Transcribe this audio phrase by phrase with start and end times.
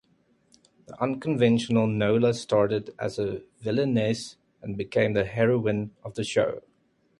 [0.87, 6.63] The uncoventional Nola started as a villainess and became the heroine of the show.